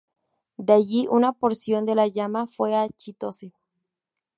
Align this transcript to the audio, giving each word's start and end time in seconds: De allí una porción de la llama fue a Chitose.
De 0.57 0.73
allí 0.73 1.05
una 1.07 1.31
porción 1.31 1.85
de 1.85 1.93
la 1.93 2.07
llama 2.07 2.47
fue 2.47 2.75
a 2.75 2.89
Chitose. 2.89 3.53